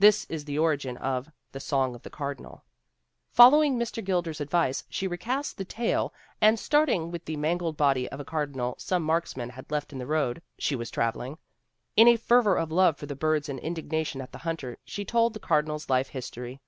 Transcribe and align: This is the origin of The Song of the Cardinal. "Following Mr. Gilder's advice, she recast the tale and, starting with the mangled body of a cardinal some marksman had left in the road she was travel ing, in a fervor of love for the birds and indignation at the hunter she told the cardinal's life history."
This 0.00 0.24
is 0.28 0.44
the 0.44 0.58
origin 0.58 0.96
of 0.96 1.30
The 1.52 1.60
Song 1.60 1.94
of 1.94 2.02
the 2.02 2.10
Cardinal. 2.10 2.64
"Following 3.30 3.78
Mr. 3.78 4.02
Gilder's 4.02 4.40
advice, 4.40 4.82
she 4.88 5.06
recast 5.06 5.56
the 5.56 5.64
tale 5.64 6.12
and, 6.40 6.58
starting 6.58 7.12
with 7.12 7.24
the 7.26 7.36
mangled 7.36 7.76
body 7.76 8.08
of 8.08 8.18
a 8.18 8.24
cardinal 8.24 8.74
some 8.78 9.04
marksman 9.04 9.50
had 9.50 9.70
left 9.70 9.92
in 9.92 10.00
the 10.00 10.04
road 10.08 10.42
she 10.58 10.74
was 10.74 10.90
travel 10.90 11.22
ing, 11.22 11.38
in 11.96 12.08
a 12.08 12.16
fervor 12.16 12.56
of 12.58 12.72
love 12.72 12.96
for 12.96 13.06
the 13.06 13.14
birds 13.14 13.48
and 13.48 13.60
indignation 13.60 14.20
at 14.20 14.32
the 14.32 14.38
hunter 14.38 14.78
she 14.84 15.04
told 15.04 15.32
the 15.32 15.38
cardinal's 15.38 15.88
life 15.88 16.08
history." 16.08 16.60